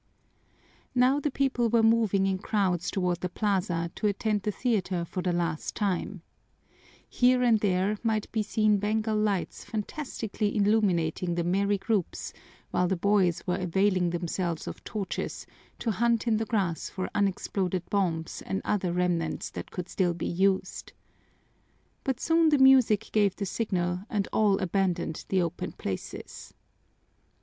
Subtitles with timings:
[0.95, 5.21] Now the people were moving in crowds toward the plaza to attend the theater for
[5.21, 6.23] the last time,
[7.07, 12.33] Here and there might be seen Bengal lights fantastically illuminating the merry groups
[12.71, 15.45] while the boys were availing themselves of torches
[15.77, 20.25] to hunt in the grass for unexploded bombs and other remnants that could still be
[20.25, 20.93] used.
[22.03, 26.55] But soon the music gave the signal and all abandoned the open places.